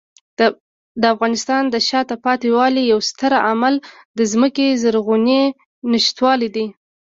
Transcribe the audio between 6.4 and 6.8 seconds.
دی.